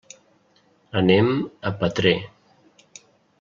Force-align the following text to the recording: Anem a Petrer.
Anem 1.01 1.29
a 1.71 1.73
Petrer. 1.83 2.15